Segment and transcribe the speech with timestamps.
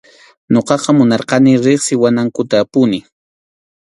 [0.53, 2.99] Ñuqaqa munarqani riqsiwanankutapuni.